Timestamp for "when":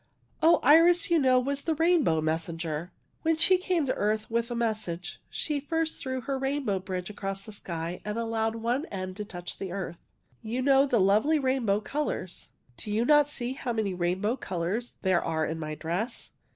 3.21-3.37